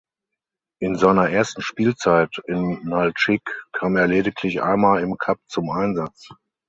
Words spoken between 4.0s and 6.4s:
lediglich einmal im Cup zum Einsatz.